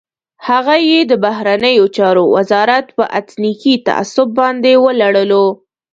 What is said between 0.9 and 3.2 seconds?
د بهرنیو چارو وزارت په